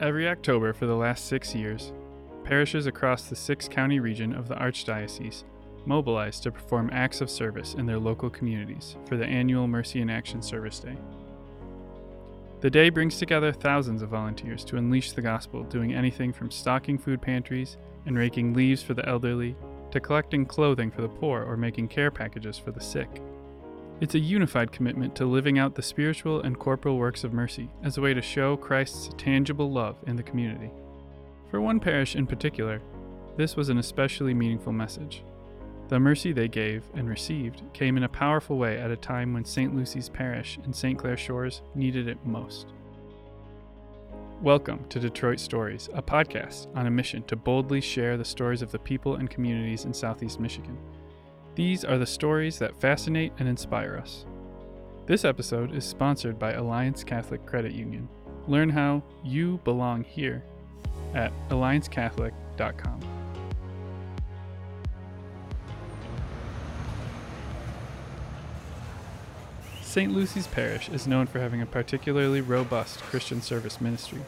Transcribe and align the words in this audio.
Every 0.00 0.28
October 0.28 0.72
for 0.72 0.86
the 0.86 0.96
last 0.96 1.26
six 1.26 1.54
years, 1.54 1.92
parishes 2.42 2.86
across 2.86 3.28
the 3.28 3.36
six 3.36 3.68
county 3.68 4.00
region 4.00 4.34
of 4.34 4.48
the 4.48 4.56
Archdiocese 4.56 5.44
mobilize 5.86 6.40
to 6.40 6.50
perform 6.50 6.90
acts 6.92 7.20
of 7.20 7.30
service 7.30 7.74
in 7.74 7.86
their 7.86 7.98
local 7.98 8.28
communities 8.28 8.96
for 9.06 9.16
the 9.16 9.24
annual 9.24 9.68
Mercy 9.68 10.00
in 10.00 10.10
Action 10.10 10.42
Service 10.42 10.80
Day. 10.80 10.96
The 12.60 12.70
day 12.70 12.88
brings 12.88 13.18
together 13.18 13.52
thousands 13.52 14.02
of 14.02 14.08
volunteers 14.08 14.64
to 14.64 14.78
unleash 14.78 15.12
the 15.12 15.22
gospel, 15.22 15.62
doing 15.64 15.94
anything 15.94 16.32
from 16.32 16.50
stocking 16.50 16.98
food 16.98 17.22
pantries 17.22 17.76
and 18.06 18.18
raking 18.18 18.52
leaves 18.52 18.82
for 18.82 18.94
the 18.94 19.06
elderly 19.08 19.54
to 19.92 20.00
collecting 20.00 20.44
clothing 20.44 20.90
for 20.90 21.02
the 21.02 21.08
poor 21.08 21.44
or 21.44 21.56
making 21.56 21.86
care 21.86 22.10
packages 22.10 22.58
for 22.58 22.72
the 22.72 22.80
sick. 22.80 23.22
It's 24.00 24.16
a 24.16 24.18
unified 24.18 24.72
commitment 24.72 25.14
to 25.14 25.24
living 25.24 25.56
out 25.56 25.76
the 25.76 25.82
spiritual 25.82 26.40
and 26.40 26.58
corporal 26.58 26.98
works 26.98 27.22
of 27.22 27.32
mercy 27.32 27.70
as 27.84 27.96
a 27.96 28.00
way 28.00 28.12
to 28.12 28.20
show 28.20 28.56
Christ's 28.56 29.10
tangible 29.16 29.70
love 29.70 29.96
in 30.08 30.16
the 30.16 30.22
community. 30.22 30.72
For 31.48 31.60
one 31.60 31.78
parish 31.78 32.16
in 32.16 32.26
particular, 32.26 32.82
this 33.36 33.54
was 33.54 33.68
an 33.68 33.78
especially 33.78 34.34
meaningful 34.34 34.72
message. 34.72 35.22
The 35.90 36.00
mercy 36.00 36.32
they 36.32 36.48
gave 36.48 36.82
and 36.94 37.08
received 37.08 37.62
came 37.72 37.96
in 37.96 38.02
a 38.02 38.08
powerful 38.08 38.58
way 38.58 38.78
at 38.78 38.90
a 38.90 38.96
time 38.96 39.32
when 39.32 39.44
St. 39.44 39.72
Lucy's 39.76 40.08
Parish 40.08 40.58
in 40.64 40.72
St. 40.72 40.98
Clair 40.98 41.16
Shores 41.16 41.62
needed 41.76 42.08
it 42.08 42.18
most. 42.26 42.72
Welcome 44.42 44.86
to 44.88 44.98
Detroit 44.98 45.38
Stories, 45.38 45.88
a 45.94 46.02
podcast 46.02 46.66
on 46.76 46.88
a 46.88 46.90
mission 46.90 47.22
to 47.28 47.36
boldly 47.36 47.80
share 47.80 48.16
the 48.16 48.24
stories 48.24 48.60
of 48.60 48.72
the 48.72 48.78
people 48.80 49.14
and 49.14 49.30
communities 49.30 49.84
in 49.84 49.94
Southeast 49.94 50.40
Michigan. 50.40 50.76
These 51.54 51.84
are 51.84 51.98
the 51.98 52.06
stories 52.06 52.58
that 52.58 52.80
fascinate 52.80 53.32
and 53.38 53.48
inspire 53.48 53.96
us. 53.96 54.26
This 55.06 55.24
episode 55.24 55.72
is 55.72 55.84
sponsored 55.84 56.36
by 56.36 56.52
Alliance 56.52 57.04
Catholic 57.04 57.46
Credit 57.46 57.70
Union. 57.70 58.08
Learn 58.48 58.70
how 58.70 59.04
you 59.22 59.60
belong 59.62 60.02
here 60.02 60.42
at 61.14 61.32
alliancecatholic.com. 61.50 63.00
St. 69.80 70.12
Lucy's 70.12 70.48
Parish 70.48 70.88
is 70.88 71.06
known 71.06 71.28
for 71.28 71.38
having 71.38 71.62
a 71.62 71.66
particularly 71.66 72.40
robust 72.40 73.00
Christian 73.02 73.40
service 73.40 73.80
ministry. 73.80 74.22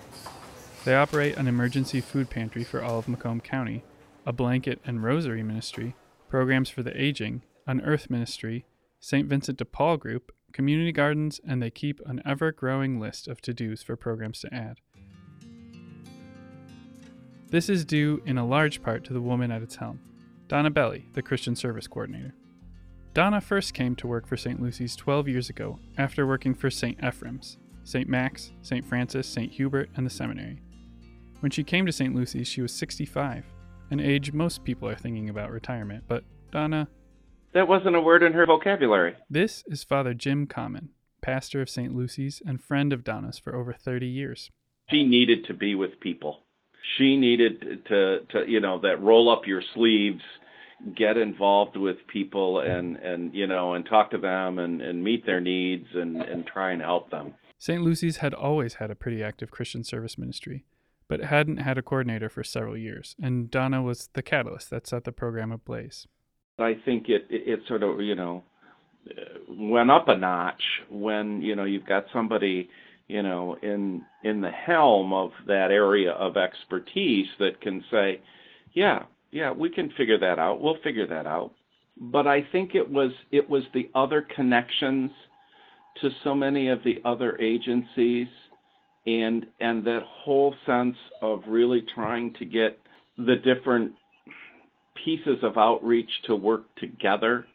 They 0.84 0.94
operate 0.94 1.36
an 1.36 1.48
emergency 1.48 2.00
food 2.00 2.30
pantry 2.30 2.62
for 2.62 2.84
all 2.84 3.00
of 3.00 3.08
Macomb 3.08 3.40
County, 3.40 3.82
a 4.24 4.32
blanket 4.32 4.80
and 4.86 5.02
rosary 5.02 5.42
ministry, 5.42 5.96
programs 6.36 6.68
for 6.68 6.82
the 6.82 7.02
aging, 7.02 7.40
an 7.66 7.80
earth 7.80 8.10
ministry, 8.10 8.66
St. 9.00 9.26
Vincent 9.26 9.56
de 9.56 9.64
Paul 9.64 9.96
group, 9.96 10.32
community 10.52 10.92
gardens, 10.92 11.40
and 11.48 11.62
they 11.62 11.70
keep 11.70 11.98
an 12.04 12.20
ever 12.26 12.52
growing 12.52 13.00
list 13.00 13.26
of 13.26 13.40
to 13.40 13.54
dos 13.54 13.82
for 13.82 13.96
programs 13.96 14.40
to 14.40 14.52
add. 14.52 14.76
This 17.48 17.70
is 17.70 17.86
due 17.86 18.20
in 18.26 18.36
a 18.36 18.46
large 18.46 18.82
part 18.82 19.02
to 19.04 19.14
the 19.14 19.20
woman 19.22 19.50
at 19.50 19.62
its 19.62 19.76
helm, 19.76 19.98
Donna 20.46 20.68
Belli, 20.68 21.06
the 21.14 21.22
Christian 21.22 21.56
Service 21.56 21.86
Coordinator. 21.86 22.34
Donna 23.14 23.40
first 23.40 23.72
came 23.72 23.96
to 23.96 24.06
work 24.06 24.26
for 24.26 24.36
St. 24.36 24.60
Lucy's 24.60 24.94
12 24.94 25.28
years 25.28 25.48
ago 25.48 25.78
after 25.96 26.26
working 26.26 26.52
for 26.52 26.68
St. 26.68 27.02
Ephraim's, 27.02 27.56
St. 27.84 28.10
Max, 28.10 28.52
St. 28.60 28.84
Francis, 28.84 29.26
St. 29.26 29.52
Hubert, 29.52 29.88
and 29.96 30.04
the 30.04 30.10
seminary. 30.10 30.60
When 31.40 31.50
she 31.50 31.64
came 31.64 31.86
to 31.86 31.92
St. 31.92 32.14
Lucy's, 32.14 32.46
she 32.46 32.60
was 32.60 32.74
65, 32.74 33.46
an 33.90 34.00
age 34.00 34.32
most 34.32 34.64
people 34.64 34.88
are 34.88 34.96
thinking 34.96 35.28
about 35.28 35.50
retirement, 35.50 36.04
but 36.08 36.24
Donna. 36.50 36.88
That 37.52 37.68
wasn't 37.68 37.96
a 37.96 38.00
word 38.00 38.22
in 38.22 38.32
her 38.32 38.46
vocabulary. 38.46 39.14
This 39.30 39.64
is 39.66 39.84
Father 39.84 40.14
Jim 40.14 40.46
Commyn, 40.46 40.88
pastor 41.22 41.62
of 41.62 41.70
St. 41.70 41.94
Lucy's 41.94 42.42
and 42.44 42.62
friend 42.62 42.92
of 42.92 43.04
Donna's 43.04 43.38
for 43.38 43.54
over 43.54 43.72
30 43.72 44.06
years. 44.06 44.50
She 44.90 45.04
needed 45.04 45.46
to 45.46 45.54
be 45.54 45.74
with 45.74 45.98
people. 46.00 46.40
She 46.96 47.16
needed 47.16 47.84
to, 47.88 48.20
to 48.30 48.48
you 48.48 48.60
know, 48.60 48.78
that 48.80 49.02
roll 49.02 49.30
up 49.30 49.46
your 49.46 49.62
sleeves 49.74 50.22
get 50.94 51.16
involved 51.16 51.76
with 51.76 51.96
people 52.06 52.60
and 52.60 52.96
and 52.96 53.34
you 53.34 53.46
know 53.46 53.74
and 53.74 53.86
talk 53.86 54.10
to 54.10 54.18
them 54.18 54.58
and 54.58 54.82
and 54.82 55.02
meet 55.02 55.24
their 55.24 55.40
needs 55.40 55.86
and 55.94 56.20
and 56.20 56.46
try 56.46 56.72
and 56.72 56.82
help 56.82 57.10
them 57.10 57.34
st 57.58 57.82
lucy's 57.82 58.18
had 58.18 58.34
always 58.34 58.74
had 58.74 58.90
a 58.90 58.94
pretty 58.94 59.22
active 59.22 59.50
christian 59.50 59.82
service 59.82 60.18
ministry 60.18 60.64
but 61.08 61.20
hadn't 61.20 61.58
had 61.58 61.78
a 61.78 61.82
coordinator 61.82 62.28
for 62.28 62.44
several 62.44 62.76
years 62.76 63.14
and 63.20 63.50
donna 63.50 63.82
was 63.82 64.08
the 64.14 64.22
catalyst 64.22 64.70
that 64.70 64.86
set 64.86 65.04
the 65.04 65.12
program 65.12 65.52
ablaze 65.52 66.06
i 66.58 66.74
think 66.84 67.08
it 67.08 67.26
it, 67.30 67.60
sort 67.68 67.82
of 67.82 68.00
you 68.00 68.14
know 68.14 68.42
uh, 69.10 69.38
went 69.48 69.90
up 69.90 70.08
a 70.08 70.16
notch 70.16 70.62
when 70.90 71.40
you 71.42 71.54
know 71.54 71.64
you've 71.64 71.86
got 71.86 72.04
somebody 72.12 72.68
you 73.08 73.22
know 73.22 73.56
in 73.62 74.04
in 74.24 74.40
the 74.40 74.50
helm 74.50 75.12
of 75.12 75.30
that 75.46 75.70
area 75.70 76.12
of 76.12 76.36
expertise 76.36 77.26
that 77.38 77.60
can 77.60 77.84
say 77.90 78.20
yeah 78.72 79.02
yeah, 79.36 79.52
we 79.52 79.68
can 79.68 79.90
figure 79.98 80.18
that 80.18 80.38
out. 80.38 80.62
We'll 80.62 80.78
figure 80.82 81.06
that 81.08 81.26
out. 81.26 81.52
But 81.98 82.26
I 82.26 82.46
think 82.52 82.74
it 82.74 82.90
was 82.90 83.10
it 83.30 83.48
was 83.48 83.62
the 83.74 83.90
other 83.94 84.26
connections 84.34 85.10
to 86.00 86.10
so 86.24 86.34
many 86.34 86.68
of 86.68 86.82
the 86.84 87.00
other 87.04 87.38
agencies 87.38 88.28
and 89.06 89.46
and 89.60 89.84
that 89.84 90.00
whole 90.04 90.54
sense 90.66 90.96
of 91.22 91.40
really 91.48 91.84
trying 91.94 92.34
to 92.34 92.44
get 92.44 92.78
the 93.16 93.36
different 93.36 93.92
pieces 95.04 95.38
of 95.42 95.56
outreach 95.56 96.10
to 96.26 96.34
work 96.34 96.62
together 96.76 97.46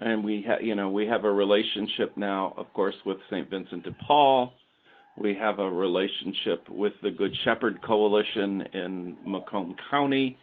and 0.00 0.22
we 0.22 0.44
have 0.46 0.62
you 0.62 0.74
know 0.74 0.90
we 0.90 1.06
have 1.06 1.24
a 1.24 1.32
relationship 1.32 2.16
now 2.16 2.54
of 2.56 2.72
course 2.74 2.94
with 3.04 3.18
St. 3.30 3.48
Vincent 3.48 3.84
de 3.84 3.96
Paul 4.06 4.52
we 5.18 5.34
have 5.34 5.58
a 5.58 5.70
relationship 5.70 6.68
with 6.68 6.92
the 7.02 7.10
Good 7.10 7.34
Shepherd 7.44 7.80
Coalition 7.82 8.62
in 8.74 9.16
Macomb 9.26 9.74
County 9.90 10.36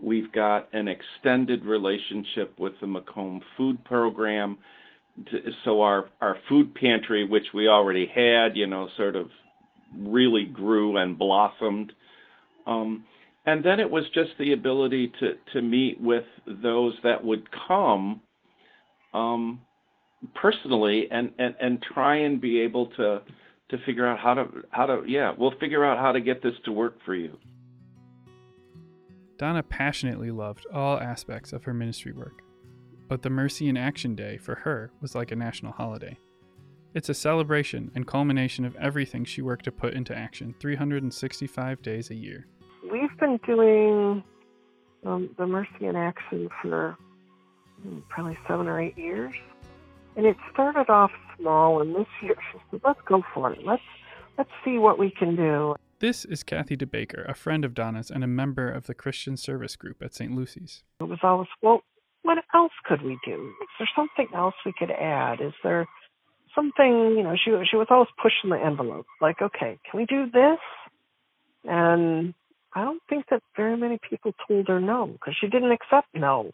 We've 0.00 0.30
got 0.30 0.68
an 0.72 0.86
extended 0.86 1.64
relationship 1.64 2.56
with 2.58 2.74
the 2.80 2.86
Macomb 2.86 3.40
Food 3.56 3.84
Program. 3.84 4.58
So 5.64 5.82
our, 5.82 6.08
our 6.20 6.36
food 6.48 6.72
pantry, 6.76 7.26
which 7.26 7.46
we 7.52 7.66
already 7.66 8.06
had, 8.06 8.56
you 8.56 8.68
know, 8.68 8.88
sort 8.96 9.16
of 9.16 9.26
really 9.96 10.44
grew 10.44 10.96
and 10.96 11.18
blossomed. 11.18 11.92
Um, 12.66 13.04
and 13.46 13.64
then 13.64 13.80
it 13.80 13.90
was 13.90 14.04
just 14.12 14.30
the 14.38 14.52
ability 14.52 15.12
to, 15.20 15.34
to 15.52 15.62
meet 15.62 16.00
with 16.00 16.24
those 16.46 16.94
that 17.02 17.24
would 17.24 17.48
come 17.66 18.20
um, 19.14 19.60
personally 20.34 21.08
and, 21.10 21.32
and, 21.38 21.54
and 21.60 21.82
try 21.94 22.16
and 22.16 22.40
be 22.40 22.60
able 22.60 22.86
to 22.96 23.22
to 23.70 23.76
figure 23.84 24.06
out 24.06 24.18
how 24.18 24.32
to 24.32 24.46
how 24.70 24.86
to 24.86 25.02
yeah 25.06 25.30
we'll 25.36 25.52
figure 25.60 25.84
out 25.84 25.98
how 25.98 26.10
to 26.10 26.22
get 26.22 26.42
this 26.42 26.54
to 26.64 26.72
work 26.72 26.96
for 27.04 27.14
you 27.14 27.36
Donna 29.38 29.62
passionately 29.62 30.32
loved 30.32 30.66
all 30.72 30.98
aspects 30.98 31.52
of 31.52 31.62
her 31.62 31.72
ministry 31.72 32.10
work, 32.10 32.42
but 33.08 33.22
the 33.22 33.30
Mercy 33.30 33.68
in 33.68 33.76
Action 33.76 34.16
Day 34.16 34.36
for 34.36 34.56
her 34.56 34.90
was 35.00 35.14
like 35.14 35.30
a 35.30 35.36
national 35.36 35.72
holiday. 35.72 36.18
It's 36.98 37.08
a 37.08 37.14
celebration 37.14 37.92
and 37.94 38.04
culmination 38.08 38.64
of 38.64 38.74
everything 38.74 39.24
she 39.24 39.40
worked 39.40 39.66
to 39.66 39.70
put 39.70 39.94
into 39.94 40.12
action 40.12 40.52
365 40.58 41.80
days 41.80 42.10
a 42.10 42.14
year. 42.16 42.48
We've 42.90 43.16
been 43.20 43.38
doing 43.46 44.24
um, 45.06 45.30
the 45.38 45.46
Mercy 45.46 45.86
in 45.86 45.94
Action 45.94 46.48
for 46.60 46.96
hmm, 47.80 48.00
probably 48.08 48.36
seven 48.48 48.66
or 48.66 48.80
eight 48.80 48.98
years. 48.98 49.32
And 50.16 50.26
it 50.26 50.36
started 50.52 50.90
off 50.90 51.12
small, 51.38 51.80
and 51.80 51.94
this 51.94 52.08
year 52.20 52.34
she 52.50 52.58
said, 52.72 52.80
let's 52.84 53.00
go 53.06 53.22
for 53.32 53.52
it. 53.52 53.64
Let's, 53.64 53.80
let's 54.36 54.50
see 54.64 54.78
what 54.78 54.98
we 54.98 55.12
can 55.12 55.36
do. 55.36 55.76
This 56.00 56.24
is 56.24 56.42
Kathy 56.42 56.76
DeBaker, 56.76 57.30
a 57.30 57.34
friend 57.34 57.64
of 57.64 57.74
Donna's 57.74 58.10
and 58.10 58.24
a 58.24 58.26
member 58.26 58.68
of 58.68 58.88
the 58.88 58.94
Christian 58.94 59.36
Service 59.36 59.76
Group 59.76 60.02
at 60.02 60.14
St. 60.14 60.34
Lucy's. 60.34 60.82
It 60.98 61.04
was 61.04 61.20
always, 61.22 61.46
well, 61.62 61.82
what 62.22 62.38
else 62.52 62.72
could 62.86 63.02
we 63.02 63.16
do? 63.24 63.52
Is 63.62 63.68
there 63.78 63.88
something 63.94 64.26
else 64.34 64.54
we 64.66 64.72
could 64.76 64.90
add? 64.90 65.40
Is 65.40 65.52
there 65.62 65.86
something, 66.58 67.16
you 67.16 67.22
know, 67.22 67.36
she, 67.36 67.50
she 67.70 67.76
was 67.76 67.86
always 67.90 68.08
pushing 68.20 68.50
the 68.50 68.56
envelope. 68.56 69.06
Like, 69.20 69.40
okay, 69.40 69.78
can 69.88 70.00
we 70.00 70.06
do 70.06 70.26
this? 70.30 70.58
And 71.64 72.34
I 72.74 72.82
don't 72.82 73.02
think 73.08 73.26
that 73.30 73.42
very 73.56 73.76
many 73.76 73.98
people 74.08 74.32
told 74.46 74.68
her 74.68 74.80
no 74.80 75.06
because 75.06 75.34
she 75.40 75.46
didn't 75.46 75.72
accept 75.72 76.08
no. 76.14 76.50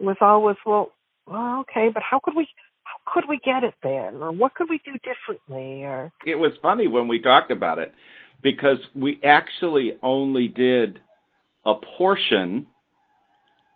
It 0.00 0.04
was 0.04 0.16
always, 0.20 0.56
well, 0.64 0.92
well, 1.26 1.60
okay, 1.60 1.90
but 1.92 2.02
how 2.02 2.20
could 2.22 2.34
we, 2.34 2.48
how 2.84 3.12
could 3.12 3.24
we 3.28 3.38
get 3.44 3.64
it 3.64 3.74
then? 3.82 4.22
Or 4.22 4.32
what 4.32 4.54
could 4.54 4.68
we 4.68 4.80
do 4.84 4.92
differently? 5.04 5.84
Or 5.84 6.12
it 6.26 6.36
was 6.36 6.52
funny 6.62 6.86
when 6.88 7.08
we 7.08 7.20
talked 7.20 7.50
about 7.50 7.78
it 7.78 7.92
because 8.42 8.78
we 8.94 9.20
actually 9.24 9.96
only 10.02 10.48
did 10.48 11.00
a 11.64 11.74
portion 11.96 12.66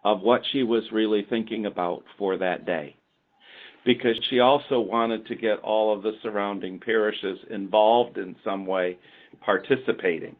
of 0.05 0.21
what 0.21 0.43
she 0.53 0.63
was 0.63 0.85
really 0.93 1.27
thinking 1.29 1.67
about 1.67 2.05
for 2.19 2.37
that 2.39 2.67
day. 2.67 2.98
Because 3.85 4.19
she 4.29 4.41
also 4.41 4.81
wanted 4.81 5.27
to 5.27 5.35
get 5.35 5.59
all 5.61 5.95
of 5.95 6.03
the 6.03 6.13
surrounding 6.23 6.79
parishes 6.79 7.39
involved 7.51 8.19
in 8.19 8.37
some 8.45 8.67
way, 8.67 8.99
participating. 9.41 10.37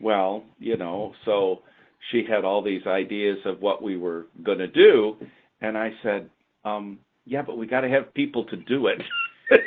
Well, 0.00 0.44
you 0.58 0.76
know, 0.76 1.14
so 1.24 1.62
she 2.10 2.24
had 2.28 2.44
all 2.44 2.62
these 2.62 2.86
ideas 2.86 3.38
of 3.44 3.60
what 3.60 3.82
we 3.82 3.96
were 3.96 4.26
going 4.42 4.58
to 4.58 4.68
do. 4.68 5.16
And 5.60 5.76
I 5.76 5.92
said, 6.02 6.28
um, 6.64 6.98
yeah, 7.24 7.42
but 7.42 7.56
we 7.56 7.66
got 7.66 7.80
to 7.80 7.88
have 7.88 8.12
people 8.14 8.44
to 8.44 8.56
do 8.56 8.88
it. 8.88 9.02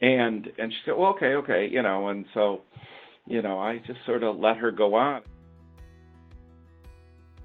and 0.00 0.48
and 0.58 0.72
she 0.72 0.78
said, 0.84 0.94
well, 0.96 1.10
okay, 1.10 1.34
okay, 1.34 1.68
you 1.70 1.82
know, 1.82 2.08
and 2.08 2.24
so 2.34 2.62
you 3.26 3.42
know, 3.42 3.58
I 3.58 3.78
just 3.78 3.98
sort 4.06 4.22
of 4.22 4.38
let 4.38 4.56
her 4.58 4.70
go 4.70 4.94
on. 4.94 5.22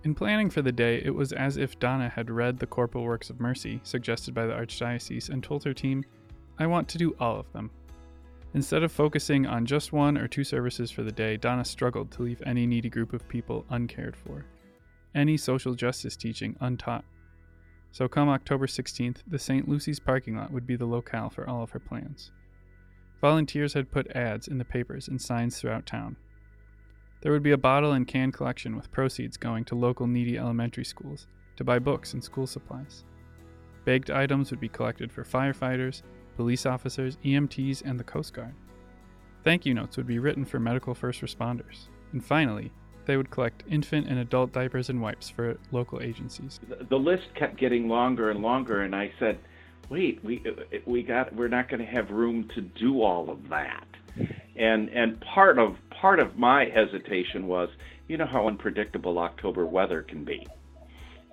In 0.03 0.15
planning 0.15 0.50
for 0.50 0.63
the 0.63 0.71
day, 0.71 1.00
it 1.06 1.13
was 1.13 1.31
as 1.31 1.57
if 1.57 1.77
Donna 1.77 2.09
had 2.09 2.31
read 2.31 2.57
the 2.57 2.65
Corporal 2.65 3.03
Works 3.03 3.30
of 3.30 3.39
Mercy 3.39 3.80
suggested 3.83 4.33
by 4.33 4.48
the 4.48 4.53
Archdiocese 4.53 5.30
and 5.30 5.44
told 5.44 5.63
her 5.63 5.75
team, 5.75 6.03
I 6.57 6.65
want 6.65 6.88
to 6.89 6.98
do 6.98 7.15
all 7.19 7.39
of 7.39 7.51
them. 7.53 7.69
Instead 8.56 8.81
of 8.81 8.92
focusing 8.92 9.45
on 9.45 9.65
just 9.65 9.94
one 9.94 10.18
or 10.18 10.27
two 10.27 10.44
services 10.44 10.89
for 10.89 11.03
the 11.03 11.12
day, 11.12 11.38
Donna 11.38 11.63
struggled 11.63 12.09
to 12.12 12.24
leave 12.24 12.42
any 12.45 12.65
needy 12.65 12.89
group 12.89 13.13
of 13.13 13.27
people 13.30 13.63
uncared 13.69 14.15
for, 14.15 14.44
any 15.13 15.38
social 15.38 15.75
justice 15.75 16.18
teaching 16.18 16.56
untaught. 16.59 17.06
So, 17.92 18.07
come 18.07 18.27
October 18.27 18.65
16th, 18.65 19.18
the 19.27 19.39
St. 19.39 19.69
Lucy's 19.69 20.00
parking 20.00 20.36
lot 20.36 20.51
would 20.51 20.65
be 20.65 20.75
the 20.75 20.86
locale 20.86 21.30
for 21.30 21.48
all 21.48 21.62
of 21.62 21.71
her 21.71 21.80
plans. 21.80 22.31
Volunteers 23.21 23.74
had 23.74 23.92
put 23.92 24.15
ads 24.15 24.48
in 24.48 24.57
the 24.57 24.65
papers 24.65 25.07
and 25.07 25.21
signs 25.21 25.59
throughout 25.59 25.86
town. 25.86 26.15
There 27.21 27.31
would 27.31 27.44
be 27.44 27.51
a 27.51 27.57
bottle 27.57 27.94
and 27.94 28.07
can 28.07 28.31
collection 28.31 28.75
with 28.75 28.91
proceeds 28.91 29.38
going 29.38 29.63
to 29.65 29.75
local 29.75 30.07
needy 30.07 30.38
elementary 30.38 30.85
schools 30.85 31.27
to 31.56 31.63
buy 31.63 31.77
books 31.77 32.13
and 32.13 32.23
school 32.23 32.47
supplies. 32.47 33.03
Baked 33.85 34.09
items 34.09 34.50
would 34.50 34.59
be 34.59 34.69
collected 34.69 35.12
for 35.12 35.23
firefighters, 35.23 36.01
police 36.35 36.65
officers, 36.65 37.18
EMTs, 37.23 37.83
and 37.85 38.00
the 38.00 38.03
Coast 38.03 38.33
Guard. 38.33 38.56
Thank 39.44 39.65
you 39.65 39.73
notes 39.73 39.97
would 39.97 40.07
be 40.07 40.19
written 40.19 40.45
for 40.45 40.59
medical 40.59 40.95
first 40.95 41.21
responders. 41.21 41.88
And 42.12 42.23
finally, 42.23 42.71
they 43.06 43.18
would 43.18 43.29
collect 43.29 43.63
infant 43.69 44.07
and 44.07 44.19
adult 44.19 44.51
diapers 44.51 44.89
and 44.89 45.01
wipes 45.01 45.29
for 45.29 45.57
local 45.71 46.01
agencies. 46.01 46.59
The 46.89 47.00
list 47.00 47.33
kept 47.35 47.57
getting 47.57 47.88
longer 47.88 48.29
and 48.29 48.41
longer, 48.41 48.81
and 48.81 48.95
I 48.95 49.12
said, 49.19 49.39
"Wait, 49.89 50.24
we 50.24 50.44
we 50.85 51.01
got 51.03 51.33
we're 51.35 51.47
not 51.47 51.69
going 51.69 51.79
to 51.79 51.91
have 51.91 52.12
room 52.12 52.47
to 52.56 52.62
do 52.62 53.01
all 53.01 53.29
of 53.29 53.50
that." 53.50 53.88
And 54.56 54.90
and 54.90 55.19
part 55.22 55.58
of 55.58 55.75
part 55.90 56.19
of 56.19 56.38
my 56.38 56.66
hesitation 56.66 57.48
was, 57.48 57.69
you 58.08 58.18
know 58.18 58.25
how 58.25 58.48
unpredictable 58.48 59.18
October 59.19 59.66
weather 59.66 60.02
can 60.02 60.24
be. 60.25 60.46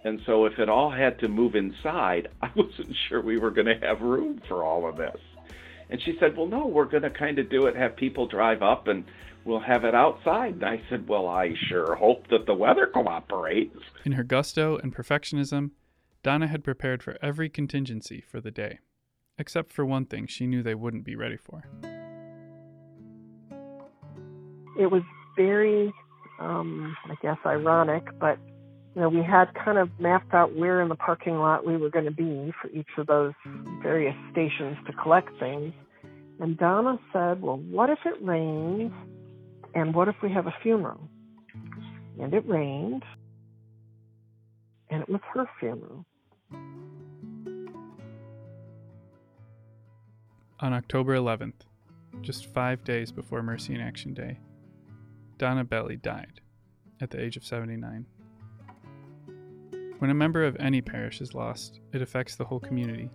And 0.05 0.21
so 0.27 0.47
if 0.47 0.59
it 0.59 0.69
all 0.69 0.91
had 0.91 1.19
to 1.21 1.29
move 1.29 1.55
inside, 1.55 2.29
I 2.43 2.51
wasn't 2.55 2.95
sure 3.09 3.21
we 3.21 3.39
were 3.39 3.51
going 3.51 3.67
to 3.67 3.87
have 3.87 4.01
room 4.01 4.41
for 4.49 4.65
all 4.65 4.89
of 4.89 4.97
this. 4.97 5.21
And 5.91 6.01
she 6.03 6.17
said, 6.21 6.37
"Well, 6.37 6.47
no, 6.47 6.67
we're 6.67 6.85
going 6.85 7.03
to 7.03 7.11
kind 7.11 7.39
of 7.39 7.51
do 7.51 7.67
it, 7.67 7.77
have 7.77 7.97
people 7.97 8.27
drive 8.27 8.63
up 8.63 8.89
and 8.89 9.05
we'll 9.45 9.61
have 9.61 9.85
it 9.85 9.95
outside." 9.95 10.55
And 10.55 10.65
I 10.65 10.81
said, 10.89 11.09
"Well, 11.09 11.27
I 11.27 11.55
sure 11.69 11.95
hope 11.97 12.29
that 12.29 12.47
the 12.47 12.55
weather 12.55 12.87
cooperates." 12.87 13.79
In 14.05 14.13
her 14.13 14.25
gusto 14.25 14.77
and 14.77 14.95
perfectionism, 14.95 15.71
Donna 16.23 16.47
had 16.47 16.63
prepared 16.63 17.03
for 17.03 17.17
every 17.23 17.49
contingency 17.49 18.21
for 18.21 18.41
the 18.41 18.51
day, 18.51 18.81
except 19.39 19.73
for 19.73 19.85
one 19.85 20.05
thing 20.05 20.27
she 20.27 20.47
knew 20.47 20.63
they 20.63 20.75
wouldn't 20.75 21.05
be 21.05 21.17
ready 21.17 21.37
for. 21.37 21.65
It 24.79 24.91
was 24.91 25.03
very, 25.37 25.93
um, 26.41 26.97
I 27.07 27.15
guess, 27.21 27.39
ironic, 27.45 28.05
but 28.19 28.39
you 28.95 29.03
know, 29.03 29.09
we 29.09 29.23
had 29.23 29.55
kind 29.55 29.79
of 29.79 29.91
mapped 30.01 30.35
out 30.35 30.57
where 30.57 30.81
in 30.81 30.89
the 30.89 30.97
parking 30.97 31.39
lot 31.39 31.67
we 31.67 31.77
were 31.77 31.91
going 31.91 32.07
to 32.07 32.11
be 32.11 32.53
for 32.61 32.69
each 32.71 32.89
of 32.97 33.07
those 33.07 33.33
various 33.83 34.17
stations 34.33 34.77
to 34.87 34.93
collect 34.93 35.29
things. 35.39 35.73
And 36.41 36.57
Donna 36.57 36.99
said, 37.13 37.43
Well, 37.43 37.59
what 37.59 37.91
if 37.91 37.99
it 38.05 38.15
rains? 38.21 38.93
And 39.75 39.95
what 39.95 40.09
if 40.09 40.17
we 40.23 40.33
have 40.33 40.47
a 40.47 40.55
funeral? 40.63 41.01
And 42.21 42.33
it 42.35 42.49
rained. 42.49 43.05
And 44.91 45.03
it 45.03 45.09
was 45.09 45.21
her 45.35 45.49
funeral. 45.61 46.05
On 50.61 50.73
October 50.73 51.15
11th, 51.15 51.53
just 52.21 52.47
five 52.47 52.83
days 52.83 53.13
before 53.13 53.43
Mercy 53.43 53.75
in 53.75 53.81
Action 53.81 54.13
Day, 54.13 54.39
Donna 55.39 55.63
Belli 55.63 55.97
died 55.97 56.41
at 57.01 57.11
the 57.11 57.21
age 57.21 57.37
of 57.37 57.45
79. 57.45 58.07
When 59.99 60.11
a 60.11 60.15
member 60.15 60.45
of 60.45 60.57
any 60.59 60.81
parish 60.81 61.21
is 61.21 61.33
lost, 61.33 61.79
it 61.93 62.03
affects 62.03 62.35
the 62.35 62.45
whole 62.45 62.59
community, 62.59 63.09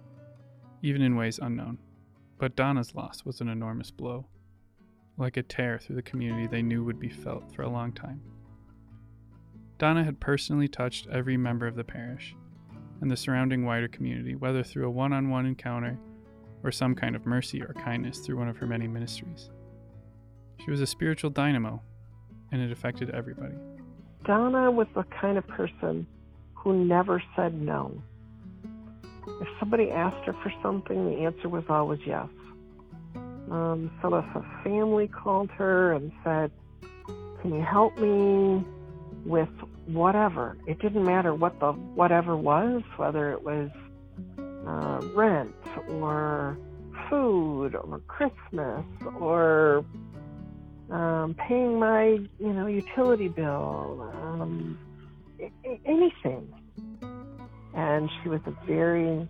even 0.81 1.01
in 1.01 1.17
ways 1.17 1.39
unknown. 1.41 1.79
But 2.39 2.55
Donna's 2.55 2.95
loss 2.95 3.25
was 3.25 3.41
an 3.41 3.49
enormous 3.49 3.91
blow, 3.91 4.27
like 5.17 5.35
a 5.35 5.43
tear 5.43 5.77
through 5.79 5.97
the 5.97 6.01
community 6.01 6.47
they 6.47 6.61
knew 6.61 6.85
would 6.85 6.99
be 6.99 7.09
felt 7.09 7.53
for 7.53 7.63
a 7.63 7.69
long 7.69 7.91
time. 7.91 8.21
Donna 9.77 10.05
had 10.05 10.21
personally 10.21 10.69
touched 10.69 11.07
every 11.07 11.35
member 11.35 11.67
of 11.67 11.75
the 11.75 11.83
parish 11.83 12.35
and 13.01 13.11
the 13.11 13.17
surrounding 13.17 13.65
wider 13.65 13.89
community, 13.89 14.35
whether 14.35 14.63
through 14.63 14.87
a 14.87 14.91
one 14.91 15.11
on 15.11 15.29
one 15.29 15.45
encounter 15.45 15.99
or 16.63 16.71
some 16.71 16.95
kind 16.95 17.17
of 17.17 17.25
mercy 17.25 17.61
or 17.61 17.73
kindness 17.73 18.19
through 18.19 18.37
one 18.37 18.47
of 18.47 18.55
her 18.57 18.65
many 18.65 18.87
ministries. 18.87 19.49
She 20.63 20.71
was 20.71 20.79
a 20.79 20.87
spiritual 20.87 21.29
dynamo, 21.29 21.81
and 22.53 22.61
it 22.61 22.71
affected 22.71 23.09
everybody. 23.09 23.55
Donna 24.25 24.69
was 24.69 24.87
the 24.95 25.03
kind 25.19 25.37
of 25.37 25.45
person 25.47 26.05
who 26.53 26.85
never 26.85 27.21
said 27.35 27.59
no. 27.59 27.99
If 29.41 29.47
somebody 29.59 29.89
asked 29.89 30.23
her 30.25 30.33
for 30.33 30.53
something, 30.61 31.09
the 31.09 31.25
answer 31.25 31.49
was 31.49 31.63
always 31.67 31.99
yes. 32.05 32.27
Um, 33.49 33.91
so 34.01 34.15
if 34.15 34.25
a 34.35 34.45
family 34.63 35.07
called 35.07 35.49
her 35.51 35.93
and 35.93 36.11
said, 36.23 36.51
Can 37.41 37.55
you 37.55 37.61
help 37.61 37.97
me 37.97 38.63
with 39.25 39.49
whatever? 39.87 40.55
It 40.67 40.79
didn't 40.79 41.03
matter 41.03 41.33
what 41.33 41.59
the 41.59 41.71
whatever 41.71 42.37
was, 42.37 42.83
whether 42.97 43.31
it 43.31 43.43
was 43.43 43.71
uh, 44.39 45.01
rent 45.15 45.55
or 45.89 46.57
food 47.09 47.75
or 47.75 47.99
Christmas 48.07 48.85
or 49.19 49.83
um, 50.89 51.35
paying 51.47 51.79
my 51.79 52.19
you 52.39 52.53
know 52.53 52.67
utility 52.67 53.27
bill, 53.27 54.11
um, 54.13 54.77
anything. 55.85 56.53
And 57.75 58.09
she 58.21 58.29
was 58.29 58.41
a 58.45 58.51
very 58.67 59.27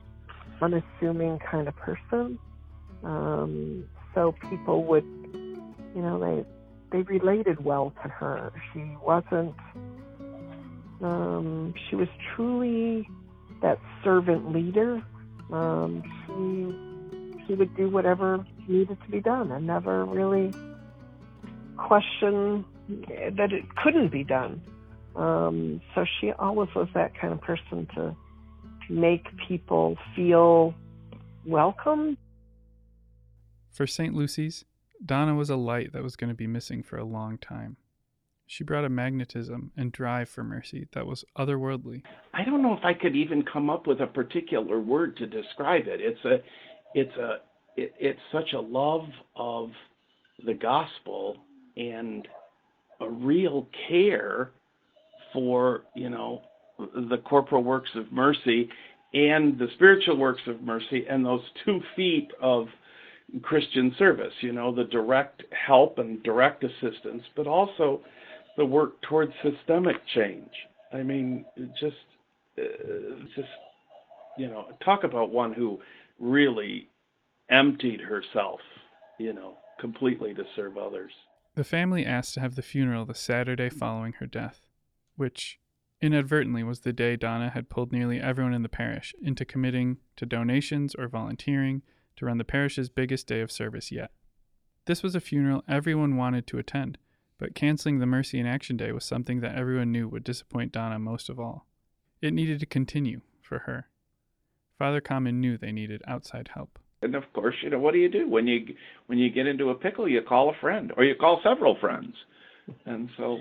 unassuming 0.61 1.39
kind 1.39 1.67
of 1.67 1.75
person. 1.77 2.37
Um, 3.03 3.85
so 4.13 4.33
people 4.49 4.83
would, 4.85 5.03
you 5.03 6.01
know, 6.01 6.19
they 6.19 6.45
they 6.91 7.03
related 7.03 7.63
well 7.63 7.93
to 8.03 8.09
her. 8.09 8.51
She 8.71 8.79
wasn't. 9.01 9.55
Um, 11.01 11.73
she 11.89 11.95
was 11.95 12.07
truly 12.35 13.07
that 13.61 13.79
servant 14.03 14.51
leader. 14.51 15.01
Um, 15.51 16.03
she 16.25 17.45
she 17.45 17.55
would 17.55 17.75
do 17.75 17.89
whatever 17.89 18.45
needed 18.67 18.97
to 19.03 19.11
be 19.11 19.19
done 19.19 19.51
and 19.51 19.67
never 19.67 20.05
really 20.05 20.53
question 21.87 22.65
that 23.37 23.51
it 23.51 23.63
couldn't 23.75 24.11
be 24.11 24.23
done. 24.23 24.61
Um, 25.15 25.81
so 25.93 26.05
she 26.19 26.31
always 26.31 26.69
was 26.75 26.87
that 26.93 27.17
kind 27.19 27.33
of 27.33 27.41
person 27.41 27.87
to, 27.95 28.15
to 28.87 28.93
make 28.93 29.25
people 29.47 29.97
feel 30.15 30.73
welcome. 31.45 32.17
For 33.71 33.85
St. 33.85 34.13
Lucy's, 34.13 34.65
Donna 35.05 35.35
was 35.35 35.49
a 35.49 35.55
light 35.55 35.93
that 35.93 36.03
was 36.03 36.15
going 36.15 36.29
to 36.29 36.35
be 36.35 36.47
missing 36.47 36.83
for 36.83 36.97
a 36.97 37.03
long 37.03 37.37
time. 37.37 37.77
She 38.45 38.63
brought 38.63 38.85
a 38.85 38.89
magnetism 38.89 39.71
and 39.77 39.91
drive 39.91 40.29
for 40.29 40.43
mercy 40.43 40.87
that 40.93 41.07
was 41.07 41.23
otherworldly. 41.37 42.03
I 42.33 42.43
don't 42.43 42.61
know 42.61 42.73
if 42.73 42.83
I 42.83 42.93
could 42.93 43.15
even 43.15 43.43
come 43.43 43.69
up 43.69 43.87
with 43.87 44.01
a 44.01 44.07
particular 44.07 44.79
word 44.79 45.17
to 45.17 45.27
describe 45.27 45.87
it. 45.87 46.01
It's 46.01 46.23
a, 46.25 46.35
it's 46.93 47.15
a, 47.17 47.37
it, 47.75 47.93
it's 47.99 48.19
such 48.31 48.53
a 48.53 48.59
love 48.59 49.05
of 49.35 49.69
the 50.45 50.53
gospel 50.53 51.37
and 51.77 52.27
a 53.01 53.09
real 53.09 53.67
care 53.87 54.51
for 55.31 55.83
you 55.95 56.09
know 56.09 56.41
the 56.77 57.17
corporal 57.25 57.63
works 57.63 57.89
of 57.95 58.11
mercy 58.11 58.69
and 59.13 59.57
the 59.59 59.67
spiritual 59.75 60.17
works 60.17 60.41
of 60.47 60.61
mercy 60.61 61.05
and 61.09 61.25
those 61.25 61.43
two 61.65 61.81
feet 61.95 62.31
of 62.41 62.67
Christian 63.41 63.95
service, 63.97 64.33
you 64.41 64.51
know, 64.51 64.73
the 64.73 64.83
direct 64.85 65.43
help 65.67 65.97
and 65.97 66.21
direct 66.23 66.63
assistance, 66.63 67.23
but 67.35 67.47
also 67.47 68.01
the 68.57 68.65
work 68.65 69.01
towards 69.01 69.31
systemic 69.41 69.95
change. 70.13 70.49
I 70.93 71.01
mean, 71.03 71.45
just, 71.79 71.95
uh, 72.59 72.63
just, 73.35 73.47
you 74.37 74.47
know, 74.47 74.67
talk 74.83 75.03
about 75.03 75.31
one 75.31 75.53
who 75.53 75.79
really 76.19 76.89
emptied 77.49 78.01
herself, 78.01 78.59
you 79.19 79.33
know, 79.33 79.55
completely 79.79 80.33
to 80.35 80.43
serve 80.55 80.77
others. 80.77 81.11
The 81.55 81.63
family 81.63 82.05
asked 82.05 82.33
to 82.35 82.39
have 82.39 82.55
the 82.55 82.61
funeral 82.61 83.05
the 83.05 83.13
Saturday 83.13 83.69
following 83.69 84.13
her 84.13 84.25
death 84.25 84.67
which 85.15 85.59
inadvertently 86.01 86.63
was 86.63 86.81
the 86.81 86.93
day 86.93 87.15
Donna 87.15 87.49
had 87.49 87.69
pulled 87.69 87.91
nearly 87.91 88.19
everyone 88.19 88.53
in 88.53 88.63
the 88.63 88.69
parish 88.69 89.13
into 89.21 89.45
committing 89.45 89.97
to 90.17 90.25
donations 90.25 90.95
or 90.95 91.07
volunteering 91.07 91.81
to 92.15 92.25
run 92.25 92.37
the 92.37 92.43
parish's 92.43 92.89
biggest 92.89 93.27
day 93.27 93.41
of 93.41 93.51
service 93.51 93.91
yet. 93.91 94.11
This 94.85 95.01
was 95.01 95.15
a 95.15 95.21
funeral 95.21 95.63
everyone 95.67 96.17
wanted 96.17 96.45
to 96.47 96.57
attend, 96.57 96.97
but 97.37 97.55
canceling 97.55 97.99
the 97.99 98.05
Mercy 98.05 98.39
in 98.39 98.45
Action 98.45 98.75
Day 98.75 98.91
was 98.91 99.05
something 99.05 99.39
that 99.39 99.55
everyone 99.55 99.91
knew 99.91 100.09
would 100.09 100.23
disappoint 100.23 100.73
Donna 100.73 100.99
most 100.99 101.29
of 101.29 101.39
all. 101.39 101.65
It 102.21 102.33
needed 102.33 102.59
to 102.59 102.65
continue 102.65 103.21
for 103.41 103.59
her. 103.59 103.87
Father 104.77 104.99
Commyn 104.99 105.35
knew 105.35 105.57
they 105.57 105.71
needed 105.71 106.01
outside 106.05 106.49
help. 106.53 106.79
And 107.03 107.15
of 107.15 107.23
course, 107.33 107.55
you 107.61 107.69
know, 107.69 107.79
what 107.79 107.93
do 107.93 107.99
you 107.99 108.09
do 108.09 108.29
when 108.29 108.47
you 108.47 108.75
when 109.07 109.19
you 109.19 109.29
get 109.29 109.47
into 109.47 109.69
a 109.69 109.75
pickle? 109.75 110.07
You 110.07 110.21
call 110.21 110.49
a 110.49 110.53
friend, 110.61 110.91
or 110.95 111.03
you 111.03 111.15
call 111.15 111.41
several 111.43 111.77
friends. 111.79 112.13
And 112.85 113.09
so, 113.17 113.39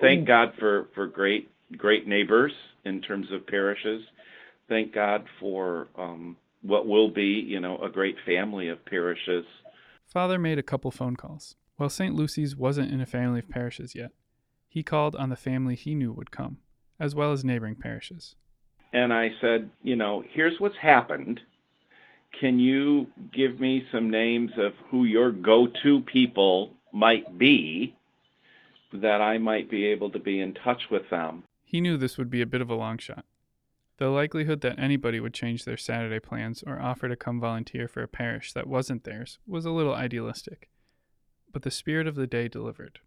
thank 0.00 0.26
God 0.26 0.52
for 0.58 0.88
for 0.94 1.06
great 1.06 1.50
great 1.76 2.06
neighbors 2.06 2.52
in 2.84 3.00
terms 3.00 3.26
of 3.32 3.46
parishes. 3.46 4.02
Thank 4.68 4.94
God 4.94 5.24
for 5.40 5.88
um, 5.98 6.36
what 6.62 6.86
will 6.86 7.10
be, 7.10 7.44
you 7.46 7.60
know, 7.60 7.78
a 7.78 7.88
great 7.88 8.16
family 8.24 8.68
of 8.68 8.84
parishes. 8.84 9.44
Father 10.06 10.38
made 10.38 10.58
a 10.58 10.62
couple 10.62 10.90
phone 10.90 11.16
calls. 11.16 11.56
While 11.76 11.88
St. 11.88 12.14
Lucy's 12.14 12.54
wasn't 12.54 12.92
in 12.92 13.00
a 13.00 13.06
family 13.06 13.38
of 13.38 13.48
parishes 13.48 13.94
yet, 13.94 14.12
he 14.68 14.82
called 14.82 15.16
on 15.16 15.30
the 15.30 15.36
family 15.36 15.74
he 15.74 15.94
knew 15.94 16.12
would 16.12 16.30
come, 16.30 16.58
as 16.98 17.14
well 17.14 17.32
as 17.32 17.44
neighboring 17.44 17.76
parishes. 17.76 18.36
And 18.92 19.12
I 19.12 19.30
said, 19.40 19.70
you 19.82 19.96
know, 19.96 20.22
here's 20.32 20.60
what's 20.60 20.76
happened. 20.76 21.40
Can 22.38 22.58
you 22.58 23.06
give 23.32 23.60
me 23.60 23.86
some 23.92 24.10
names 24.10 24.52
of 24.56 24.72
who 24.90 25.04
your 25.04 25.30
go 25.30 25.66
to 25.82 26.00
people 26.02 26.72
might 26.92 27.38
be 27.38 27.94
that 28.92 29.20
I 29.20 29.38
might 29.38 29.70
be 29.70 29.86
able 29.86 30.10
to 30.10 30.18
be 30.18 30.40
in 30.40 30.54
touch 30.54 30.82
with 30.90 31.08
them? 31.10 31.44
He 31.64 31.80
knew 31.80 31.96
this 31.96 32.18
would 32.18 32.30
be 32.30 32.40
a 32.40 32.46
bit 32.46 32.60
of 32.60 32.70
a 32.70 32.74
long 32.74 32.98
shot. 32.98 33.24
The 33.98 34.08
likelihood 34.08 34.62
that 34.62 34.78
anybody 34.78 35.20
would 35.20 35.34
change 35.34 35.64
their 35.64 35.76
Saturday 35.76 36.20
plans 36.20 36.64
or 36.66 36.80
offer 36.80 37.08
to 37.08 37.16
come 37.16 37.38
volunteer 37.38 37.86
for 37.86 38.02
a 38.02 38.08
parish 38.08 38.52
that 38.54 38.66
wasn't 38.66 39.04
theirs 39.04 39.38
was 39.46 39.66
a 39.66 39.70
little 39.70 39.94
idealistic. 39.94 40.70
But 41.52 41.62
the 41.62 41.70
spirit 41.70 42.06
of 42.06 42.14
the 42.14 42.26
day 42.26 42.48
delivered. 42.48 43.00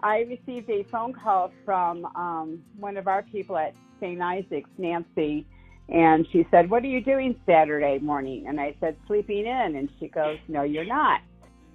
I 0.00 0.20
received 0.20 0.70
a 0.70 0.84
phone 0.84 1.12
call 1.12 1.52
from 1.64 2.06
um, 2.14 2.62
one 2.78 2.96
of 2.96 3.08
our 3.08 3.22
people 3.22 3.58
at 3.58 3.74
St. 4.00 4.20
Isaac's, 4.20 4.70
Nancy, 4.78 5.46
and 5.88 6.26
she 6.32 6.46
said, 6.50 6.70
What 6.70 6.82
are 6.82 6.88
you 6.88 7.02
doing 7.02 7.38
Saturday 7.46 7.98
morning? 7.98 8.46
And 8.46 8.60
I 8.60 8.74
said, 8.80 8.96
Sleeping 9.06 9.46
in. 9.46 9.76
And 9.76 9.88
she 9.98 10.08
goes, 10.08 10.38
No, 10.48 10.62
you're 10.62 10.84
not. 10.84 11.20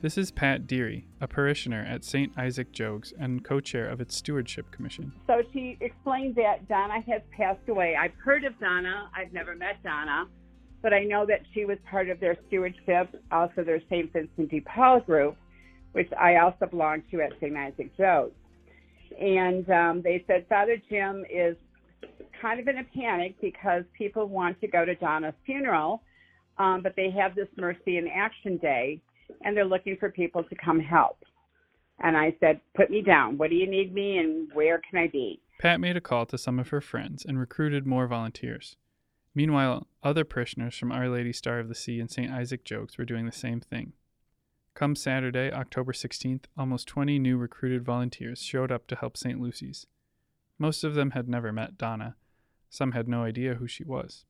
This 0.02 0.18
is 0.18 0.32
Pat 0.32 0.68
Deary, 0.68 1.08
a 1.22 1.28
parishioner 1.28 1.86
at 1.88 2.04
St. 2.04 2.34
Isaac 2.38 2.74
Jogues 2.74 3.14
and 3.18 3.44
co 3.44 3.60
chair 3.60 3.88
of 3.88 4.02
its 4.02 4.16
Stewardship 4.16 4.70
Commission. 4.72 5.14
So 5.28 5.42
she 5.54 5.78
explained 5.80 6.36
that 6.36 6.68
Donna 6.68 7.02
has 7.08 7.22
passed 7.36 7.70
away. 7.70 7.96
I've 7.96 8.14
heard 8.24 8.44
of 8.44 8.60
Donna, 8.60 9.10
I've 9.16 9.32
never 9.32 9.56
met 9.56 9.82
Donna, 9.84 10.26
but 10.82 10.94
I 10.94 11.04
know 11.04 11.26
that 11.26 11.42
she 11.54 11.66
was 11.66 11.78
part 11.90 12.10
of 12.10 12.20
their 12.20 12.38
stewardship, 12.48 13.16
also 13.32 13.64
their 13.64 13.82
St. 13.90 14.12
Vincent 14.12 14.50
de 14.50 14.60
Paul 14.60 15.00
group 15.00 15.38
which 15.94 16.10
I 16.20 16.38
also 16.38 16.66
belong 16.66 17.04
to 17.12 17.22
at 17.22 17.32
St. 17.40 17.56
Isaac 17.56 17.96
Jogues. 17.98 18.34
And 19.20 19.70
um, 19.70 20.02
they 20.02 20.24
said 20.28 20.46
Father 20.50 20.82
Jim 20.90 21.24
is 21.32 21.56
kind 22.42 22.60
of 22.60 22.68
in 22.68 22.78
a 22.78 22.84
panic 22.84 23.36
because 23.42 23.84
people 23.98 24.28
want 24.28 24.60
to 24.62 24.68
go 24.68 24.86
to 24.86 24.96
Donna's 24.96 25.34
funeral, 25.46 26.04
um, 26.58 26.82
but 26.84 26.94
they 26.96 27.10
have 27.10 27.36
this 27.36 27.48
Mercy 27.58 27.98
in 27.98 28.08
Action 28.08 28.58
Day, 28.58 29.02
and 29.44 29.56
they're 29.56 29.66
looking 29.66 29.98
for 30.00 30.10
people 30.10 30.44
to 30.44 30.56
come 30.56 30.80
help. 30.80 31.18
And 32.00 32.18
I 32.18 32.36
said, 32.40 32.60
Put 32.76 32.90
me 32.90 33.02
down. 33.02 33.38
What 33.38 33.50
do 33.50 33.56
you 33.56 33.70
need 33.70 33.94
me, 33.94 34.18
and 34.18 34.50
where 34.54 34.82
can 34.90 35.00
I 35.00 35.08
be? 35.08 35.40
Pat 35.60 35.80
made 35.80 35.96
a 35.96 36.02
call 36.02 36.26
to 36.28 36.38
some 36.38 36.60
of 36.60 36.70
her 36.70 36.82
friends 36.82 37.24
and 37.26 37.40
recruited 37.40 37.88
more 37.88 38.08
volunteers. 38.08 38.76
Meanwhile, 39.36 39.88
other 40.04 40.26
parishioners 40.26 40.78
from 40.78 40.92
Our 40.92 41.10
Lady 41.10 41.34
Star 41.34 41.60
of 41.60 41.70
the 41.70 41.76
Sea 41.76 42.00
and 42.00 42.12
St. 42.12 42.32
Isaac 42.32 42.66
Jogues 42.66 42.98
were 42.98 43.06
doing 43.06 43.26
the 43.26 43.32
same 43.32 43.62
thing. 43.62 43.94
Come 44.76 44.96
Saturday, 44.96 45.52
October 45.52 45.92
16th, 45.92 46.46
almost 46.58 46.88
20 46.88 47.20
new 47.20 47.38
recruited 47.38 47.86
volunteers 47.86 48.42
showed 48.42 48.72
up 48.72 48.88
to 48.88 48.96
help 48.96 49.18
St. 49.18 49.40
Lucy's. 49.40 49.88
Most 50.58 50.84
of 50.84 50.94
them 50.94 51.12
had 51.12 51.28
never 51.28 51.52
met 51.52 51.78
Donna. 51.78 52.16
Some 52.70 52.94
had 52.94 53.08
no 53.08 53.24
idea 53.24 53.56
who 53.56 53.68
she 53.68 53.84
was. 53.84 54.26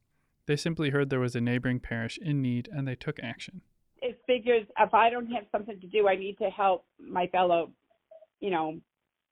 They 0.46 0.56
simply 0.56 0.89
heard 0.89 1.10
there 1.10 1.20
was 1.20 1.36
a 1.36 1.42
neighboring 1.42 1.80
parish 1.80 2.18
in 2.22 2.42
need 2.42 2.70
and 2.72 2.88
they 2.88 2.96
took 2.96 3.18
action. 3.22 3.62
It 4.01 4.20
figures 4.27 4.65
if 4.77 4.94
I 4.94 5.10
don't 5.10 5.27
have 5.27 5.46
something 5.51 5.80
to 5.80 5.88
do, 5.88 6.08
I 6.08 6.15
need 6.15 6.38
to 6.39 6.50
help 6.50 6.86
my 7.00 7.27
fellow, 7.27 7.72
you 8.42 8.51
know. 8.51 8.80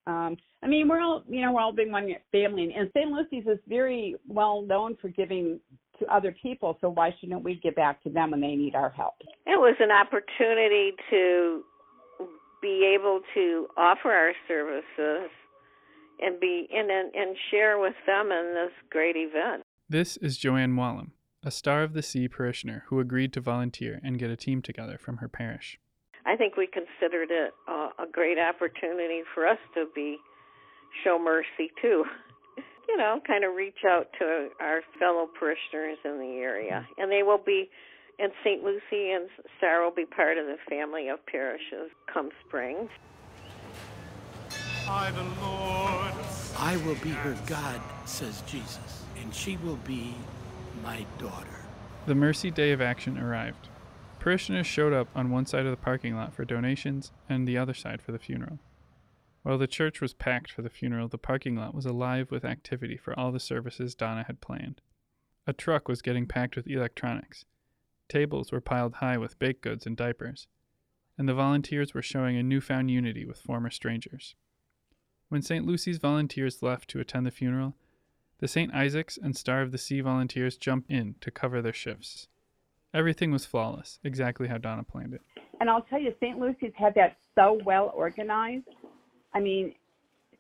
Um, 0.07 0.38
I 0.63 0.67
mean, 0.67 0.88
we're 0.88 1.01
all, 1.01 1.24
you 1.27 1.41
know, 1.41 1.51
we're 1.51 1.62
all 1.62 1.74
being 1.74 1.91
one 1.91 2.10
family, 2.31 2.74
and 2.75 2.89
St. 2.95 3.12
Lucy's 3.12 3.45
is 3.45 3.60
very 3.67 4.15
well 4.27 4.62
known 4.62 4.98
for 5.00 5.10
giving 5.10 5.60
to 6.00 6.05
other 6.07 6.36
people, 6.41 6.77
so 6.81 6.89
why 6.89 7.13
shouldn't 7.19 7.43
we 7.43 7.55
give 7.62 7.75
back 7.75 8.01
to 8.03 8.10
them 8.10 8.31
when 8.31 8.41
they 8.41 8.55
need 8.55 8.74
our 8.74 8.89
help? 8.89 9.15
It 9.45 9.60
was 9.60 9.75
an 9.79 9.91
opportunity 9.91 10.93
to 11.12 11.63
be 12.62 12.95
able 12.98 13.21
to 13.36 13.67
offer 13.77 14.12
our 14.12 14.33
services 14.48 15.29
and 16.21 16.39
be 16.39 16.67
in 16.69 16.89
and, 16.91 17.13
and 17.13 17.35
share 17.49 17.79
with 17.79 17.95
them 18.05 18.31
in 18.31 18.53
this 18.53 18.73
great 18.89 19.15
event. 19.15 19.63
This 19.89 20.17
is 20.17 20.37
Joanne 20.37 20.75
Wallam, 20.75 21.11
a 21.43 21.51
Star 21.51 21.83
of 21.83 21.93
the 21.93 22.03
Sea 22.03 22.27
parishioner 22.27 22.85
who 22.87 22.99
agreed 22.99 23.33
to 23.33 23.41
volunteer 23.41 23.99
and 24.03 24.19
get 24.19 24.29
a 24.29 24.35
team 24.35 24.61
together 24.61 24.97
from 24.97 25.17
her 25.17 25.27
parish. 25.27 25.79
I 26.25 26.35
think 26.35 26.55
we 26.55 26.67
considered 26.67 27.29
it 27.31 27.53
a, 27.67 28.03
a 28.03 28.05
great 28.11 28.37
opportunity 28.37 29.21
for 29.33 29.47
us 29.47 29.57
to 29.73 29.87
be 29.95 30.17
show 31.03 31.17
mercy 31.17 31.71
too 31.81 32.05
you 32.91 32.97
know, 32.97 33.21
kind 33.25 33.45
of 33.45 33.55
reach 33.55 33.85
out 33.87 34.07
to 34.19 34.49
our 34.59 34.81
fellow 34.99 35.27
parishioners 35.39 35.97
in 36.03 36.19
the 36.19 36.39
area. 36.41 36.85
And 36.97 37.09
they 37.11 37.23
will 37.23 37.41
be, 37.43 37.69
and 38.19 38.31
St. 38.43 38.63
Lucy 38.63 39.11
and 39.11 39.29
Sarah 39.59 39.85
will 39.85 39.95
be 39.95 40.05
part 40.05 40.37
of 40.37 40.45
the 40.45 40.57
family 40.69 41.07
of 41.07 41.25
parishes 41.25 41.91
come 42.11 42.29
spring. 42.45 42.89
I, 44.89 45.11
the 45.11 45.23
Lord, 45.41 45.90
I 46.62 46.77
will 46.86 46.96
be 46.96 47.10
her 47.10 47.36
God, 47.48 47.82
says 48.06 48.44
Jesus, 48.46 49.03
and 49.20 49.34
she 49.34 49.58
will 49.58 49.77
be 49.77 50.13
my 50.84 51.08
daughter. 51.18 51.65
The 52.06 52.13
Mercy 52.13 52.51
Day 52.51 52.72
of 52.72 52.80
Action 52.80 53.18
arrived. 53.18 53.68
Parishioners 54.20 54.68
showed 54.68 54.94
up 54.94 55.08
on 55.15 55.32
one 55.32 55.48
side 55.48 55.65
of 55.65 55.72
the 55.72 55.84
parking 55.84 56.15
lot 56.15 56.36
for 56.36 56.46
donations 56.46 57.12
and 57.27 57.48
the 57.48 57.58
other 57.58 57.74
side 57.74 58.00
for 58.00 58.12
the 58.12 58.20
funeral. 58.20 58.60
While 59.41 59.58
the 59.58 59.65
church 59.65 60.01
was 60.01 60.13
packed 60.13 60.51
for 60.51 60.62
the 60.62 60.70
funeral, 60.70 61.08
the 61.08 61.18
parking 61.18 61.56
lot 61.56 61.74
was 61.74 61.88
alive 61.88 62.30
with 62.30 62.46
activity 62.46 62.96
for 62.96 63.18
all 63.18 63.32
the 63.32 63.39
services 63.39 63.96
Donna 63.96 64.24
had 64.27 64.39
planned. 64.39 64.82
A 65.48 65.53
truck 65.53 65.88
was 65.88 66.03
getting 66.03 66.27
packed 66.27 66.56
with 66.56 66.68
electronics. 66.68 67.44
Tables 68.08 68.51
were 68.51 68.62
piled 68.62 68.96
high 68.96 69.18
with 69.18 69.39
baked 69.39 69.63
goods 69.63 69.88
and 69.88 69.98
diapers. 69.98 70.46
And 71.18 71.27
the 71.27 71.34
volunteers 71.34 71.96
were 71.96 72.03
showing 72.03 72.38
a 72.38 72.44
newfound 72.44 72.91
unity 72.91 73.25
with 73.25 73.41
former 73.41 73.72
strangers. 73.72 74.36
When 75.31 75.41
St. 75.41 75.65
Lucy's 75.65 75.97
volunteers 75.97 76.61
left 76.61 76.89
to 76.89 77.00
attend 77.00 77.25
the 77.25 77.31
funeral, 77.31 77.73
the 78.39 78.50
St. 78.50 78.73
Isaac's 78.73 79.17
and 79.17 79.33
Star 79.38 79.61
of 79.61 79.71
the 79.71 79.77
Sea 79.77 80.01
volunteers 80.01 80.57
jumped 80.57 80.91
in 80.91 81.15
to 81.21 81.31
cover 81.31 81.61
their 81.61 81.71
shifts. 81.71 82.27
Everything 82.93 83.31
was 83.31 83.45
flawless, 83.45 83.97
exactly 84.03 84.50
how 84.50 84.57
Donna 84.57 84.83
planned 84.83 85.13
it. 85.13 85.21
And 85.61 85.69
I'll 85.69 85.83
tell 85.83 86.01
you, 86.01 86.13
St. 86.19 86.38
Lucy's 86.38 86.73
had 86.75 86.95
that 86.95 87.15
so 87.33 87.61
well 87.65 87.93
organized 87.95 88.67
I 89.33 89.39
mean, 89.39 89.73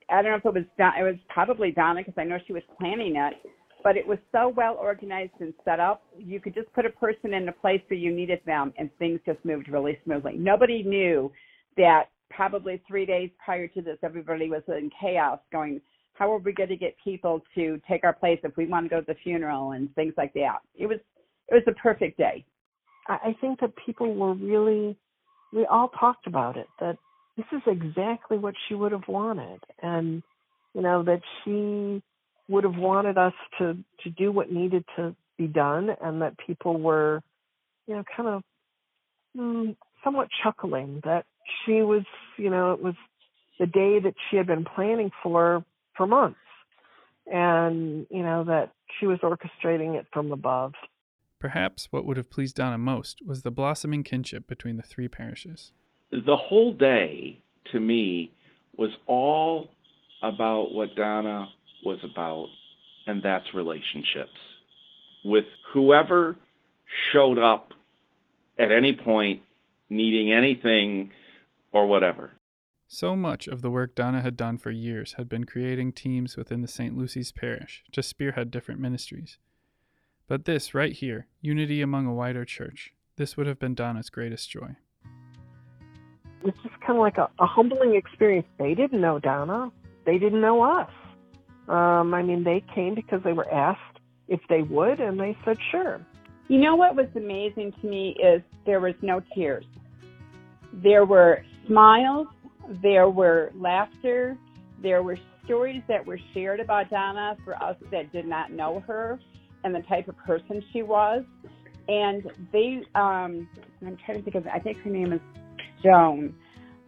I 0.09 0.21
don't 0.21 0.31
know 0.31 0.37
if 0.37 0.45
it 0.45 0.53
was 0.53 0.65
Don, 0.77 0.93
it 0.99 1.03
was 1.03 1.15
probably 1.29 1.71
Donna 1.71 2.01
because 2.01 2.15
I 2.17 2.23
know 2.23 2.37
she 2.45 2.53
was 2.53 2.63
planning 2.77 3.15
it, 3.15 3.33
but 3.83 3.95
it 3.95 4.05
was 4.05 4.17
so 4.31 4.49
well 4.49 4.75
organized 4.75 5.31
and 5.39 5.53
set 5.63 5.79
up. 5.79 6.03
You 6.17 6.39
could 6.39 6.53
just 6.53 6.71
put 6.73 6.85
a 6.85 6.89
person 6.89 7.33
in 7.33 7.47
a 7.47 7.53
place 7.53 7.81
where 7.87 7.99
you 7.99 8.13
needed 8.13 8.41
them, 8.45 8.73
and 8.77 8.89
things 8.99 9.19
just 9.25 9.43
moved 9.45 9.69
really 9.69 9.97
smoothly. 10.03 10.33
Nobody 10.35 10.83
knew 10.83 11.31
that 11.77 12.09
probably 12.35 12.81
three 12.87 13.05
days 13.05 13.29
prior 13.43 13.67
to 13.67 13.81
this, 13.81 13.97
everybody 14.03 14.49
was 14.49 14.63
in 14.67 14.89
chaos, 14.99 15.39
going, 15.51 15.81
"How 16.13 16.31
are 16.31 16.39
we 16.39 16.53
going 16.53 16.69
to 16.69 16.75
get 16.75 16.95
people 17.03 17.41
to 17.55 17.79
take 17.87 18.03
our 18.03 18.13
place 18.13 18.39
if 18.43 18.55
we 18.57 18.65
want 18.65 18.85
to 18.85 18.89
go 18.89 18.99
to 19.01 19.05
the 19.05 19.15
funeral 19.23 19.71
and 19.71 19.93
things 19.95 20.13
like 20.17 20.33
that?" 20.33 20.59
It 20.75 20.87
was 20.87 20.99
it 21.49 21.53
was 21.53 21.63
a 21.67 21.73
perfect 21.73 22.17
day. 22.17 22.45
I 23.07 23.35
think 23.41 23.59
that 23.59 23.73
people 23.83 24.13
were 24.13 24.35
really, 24.35 24.95
we 25.51 25.65
all 25.65 25.89
talked 25.89 26.27
about 26.27 26.55
it. 26.55 26.67
That 26.79 26.97
this 27.37 27.45
is 27.51 27.61
exactly 27.67 28.37
what 28.37 28.53
she 28.67 28.75
would 28.75 28.91
have 28.91 29.07
wanted 29.07 29.59
and 29.81 30.21
you 30.73 30.81
know 30.81 31.03
that 31.03 31.21
she 31.43 32.01
would 32.47 32.63
have 32.63 32.75
wanted 32.75 33.17
us 33.17 33.33
to 33.57 33.77
to 34.03 34.09
do 34.11 34.31
what 34.31 34.51
needed 34.51 34.83
to 34.95 35.15
be 35.37 35.47
done 35.47 35.89
and 36.01 36.21
that 36.21 36.37
people 36.45 36.79
were 36.79 37.21
you 37.87 37.95
know 37.95 38.03
kind 38.15 38.29
of 38.29 38.43
mm, 39.37 39.75
somewhat 40.03 40.27
chuckling 40.43 41.01
that 41.03 41.25
she 41.65 41.81
was 41.81 42.03
you 42.37 42.49
know 42.49 42.73
it 42.73 42.81
was 42.81 42.95
the 43.59 43.67
day 43.67 43.99
that 43.99 44.15
she 44.29 44.37
had 44.37 44.47
been 44.47 44.65
planning 44.65 45.11
for 45.21 45.63
for 45.95 46.07
months. 46.07 46.37
And 47.31 48.07
you 48.09 48.23
know 48.23 48.43
that 48.45 48.71
she 48.99 49.05
was 49.05 49.19
orchestrating 49.19 49.97
it 49.97 50.07
from 50.11 50.31
above. 50.31 50.73
Perhaps 51.39 51.87
what 51.91 52.05
would 52.05 52.17
have 52.17 52.29
pleased 52.29 52.55
donna 52.55 52.77
most 52.77 53.19
was 53.25 53.43
the 53.43 53.51
blossoming 53.51 54.03
kinship 54.03 54.47
between 54.47 54.77
the 54.77 54.83
three 54.83 55.07
parishes. 55.07 55.71
The 56.11 56.35
whole 56.35 56.73
day 56.73 57.41
to 57.71 57.79
me 57.79 58.33
was 58.75 58.91
all 59.07 59.69
about 60.21 60.73
what 60.73 60.95
Donna 60.95 61.47
was 61.85 61.99
about, 62.03 62.47
and 63.07 63.23
that's 63.23 63.45
relationships. 63.53 64.37
With 65.23 65.45
whoever 65.73 66.35
showed 67.13 67.39
up 67.39 67.71
at 68.59 68.71
any 68.71 68.93
point 68.93 69.41
needing 69.89 70.31
anything 70.31 71.11
or 71.71 71.87
whatever. 71.87 72.31
So 72.87 73.15
much 73.15 73.47
of 73.47 73.61
the 73.61 73.71
work 73.71 73.95
Donna 73.95 74.21
had 74.21 74.35
done 74.35 74.57
for 74.57 74.69
years 74.69 75.13
had 75.13 75.29
been 75.29 75.45
creating 75.45 75.93
teams 75.93 76.35
within 76.35 76.61
the 76.61 76.67
St. 76.67 76.97
Lucy's 76.97 77.31
parish 77.31 77.83
to 77.93 78.03
spearhead 78.03 78.51
different 78.51 78.81
ministries. 78.81 79.37
But 80.27 80.45
this, 80.45 80.73
right 80.73 80.91
here, 80.91 81.27
unity 81.39 81.81
among 81.81 82.05
a 82.05 82.13
wider 82.13 82.43
church, 82.43 82.93
this 83.15 83.37
would 83.37 83.47
have 83.47 83.59
been 83.59 83.75
Donna's 83.75 84.09
greatest 84.09 84.49
joy. 84.49 84.75
It's 86.43 86.57
just 86.63 86.75
kind 86.81 86.97
of 86.97 87.01
like 87.01 87.17
a, 87.17 87.29
a 87.39 87.45
humbling 87.45 87.95
experience. 87.95 88.47
They 88.57 88.73
didn't 88.73 88.99
know 88.99 89.19
Donna. 89.19 89.71
They 90.05 90.17
didn't 90.17 90.41
know 90.41 90.61
us. 90.61 90.89
Um, 91.69 92.13
I 92.13 92.23
mean, 92.23 92.43
they 92.43 92.63
came 92.75 92.95
because 92.95 93.21
they 93.23 93.33
were 93.33 93.49
asked 93.49 93.99
if 94.27 94.41
they 94.49 94.63
would, 94.63 94.99
and 94.99 95.19
they 95.19 95.37
said 95.45 95.57
sure. 95.71 96.05
You 96.49 96.57
know 96.57 96.75
what 96.75 96.95
was 96.95 97.07
amazing 97.15 97.73
to 97.81 97.87
me 97.87 98.17
is 98.21 98.41
there 98.65 98.81
was 98.81 98.95
no 99.01 99.21
tears. 99.33 99.65
There 100.73 101.05
were 101.05 101.45
smiles, 101.67 102.27
there 102.81 103.09
were 103.09 103.51
laughter, 103.55 104.37
there 104.81 105.03
were 105.03 105.17
stories 105.45 105.81
that 105.87 106.05
were 106.05 106.19
shared 106.33 106.59
about 106.59 106.89
Donna 106.89 107.35
for 107.43 107.55
us 107.61 107.75
that 107.91 108.11
did 108.11 108.25
not 108.25 108.51
know 108.51 108.83
her 108.87 109.19
and 109.63 109.73
the 109.75 109.81
type 109.81 110.07
of 110.07 110.17
person 110.17 110.63
she 110.71 110.81
was. 110.81 111.23
And 111.87 112.23
they, 112.53 112.81
um, 112.95 113.49
I'm 113.85 113.97
trying 114.05 114.19
to 114.19 114.23
think 114.23 114.35
of, 114.35 114.47
I 114.47 114.59
think 114.59 114.77
her 114.79 114.89
name 114.89 115.13
is 115.13 115.19
Joan. 115.83 116.33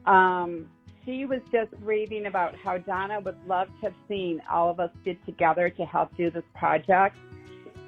Um, 0.06 0.68
she 1.06 1.26
was 1.26 1.40
just 1.52 1.72
raving 1.82 2.28
about 2.28 2.54
how 2.64 2.78
Donna 2.78 3.20
would 3.20 3.38
love 3.48 3.68
to 3.82 3.88
have 3.88 3.94
seen 4.08 4.42
all 4.50 4.70
of 4.70 4.80
us 4.80 4.90
get 5.04 5.24
together 5.26 5.70
to 5.70 5.84
help 5.84 6.16
do 6.16 6.32
this 6.32 6.44
project. 6.56 7.16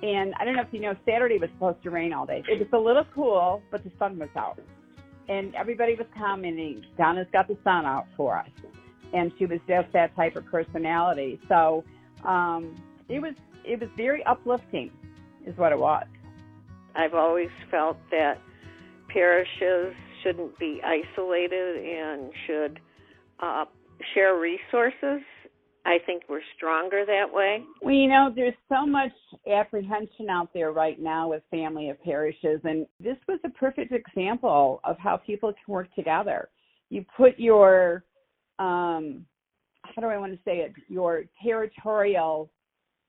And 0.02 0.34
I 0.40 0.46
don't 0.46 0.56
know 0.56 0.64
if 0.64 0.74
you 0.74 0.82
know, 0.82 0.94
Saturday 1.06 1.38
was 1.38 1.50
supposed 1.54 1.82
to 1.84 1.90
rain 1.90 2.12
all 2.12 2.26
day. 2.26 2.44
It 2.50 2.60
was 2.60 2.68
a 2.74 2.78
little 2.78 3.06
cool, 3.14 3.62
but 3.72 3.84
the 3.84 3.92
sun 3.98 4.20
was 4.20 4.30
out. 4.36 4.60
And 5.28 5.56
everybody 5.56 5.96
was 5.96 6.08
commenting, 6.18 6.84
Donna's 6.98 7.28
got 7.34 7.48
the 7.48 7.58
sun 7.64 7.86
out 7.86 8.06
for 8.16 8.38
us. 8.38 8.50
And 9.14 9.32
she 9.38 9.46
was 9.46 9.60
just 9.68 9.92
that 9.94 10.16
type 10.16 10.36
of 10.36 10.46
personality. 10.46 11.40
So 11.48 11.84
um, 12.24 12.76
it 13.10 13.22
was 13.22 13.34
it 13.64 13.80
was 13.80 13.90
very 13.98 14.24
uplifting, 14.26 14.92
is 15.46 15.58
what 15.58 15.72
it 15.72 15.80
was. 15.80 16.06
I've 16.96 17.14
always 17.14 17.50
felt 17.72 17.98
that 18.12 18.40
parishes 19.10 19.96
shouldn't 20.24 20.58
be 20.60 20.82
isolated 20.84 21.78
and 21.84 22.32
should 22.46 22.80
uh, 23.40 23.66
share 24.14 24.38
resources. 24.38 25.22
I 25.86 26.00
think 26.06 26.24
we're 26.28 26.42
stronger 26.58 27.06
that 27.06 27.32
way. 27.32 27.64
Well, 27.82 27.94
you 27.94 28.08
know, 28.08 28.32
there's 28.36 28.56
so 28.70 28.88
much 28.88 29.12
apprehension 29.52 30.30
out 30.30 30.50
there 30.54 30.72
right 30.72 31.00
now 31.00 31.30
with 31.30 31.44
family 31.52 31.90
of 31.90 32.02
parishes, 32.04 32.60
and 32.64 32.88
this 33.00 33.18
was 33.28 33.40
a 33.46 33.50
perfect 33.50 33.94
example 33.94 34.82
of 34.84 34.98
how 34.98 35.18
people 35.18 35.54
can 35.54 35.74
work 35.74 35.94
together. 35.94 36.50
You 36.90 37.06
put 37.16 37.38
your, 37.38 38.04
um, 38.58 39.26
how 39.84 40.02
do 40.02 40.08
I 40.08 40.18
want 40.18 40.34
to 40.34 40.40
say 40.44 40.58
it, 40.58 40.74
your 40.90 41.26
territorial 41.44 42.50